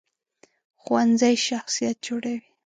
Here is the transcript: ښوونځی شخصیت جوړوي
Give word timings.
ښوونځی 0.81 1.35
شخصیت 1.47 1.95
جوړوي 2.07 2.37